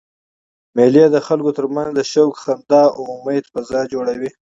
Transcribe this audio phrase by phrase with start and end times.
[0.75, 4.29] مېلې د خلکو ترمنځ د شوق، خندا او امېد فضا جوړوي.